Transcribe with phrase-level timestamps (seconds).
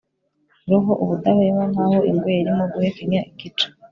[0.69, 3.67] roho ubudahwema- nkaho ingwe yarimo guhekenya igice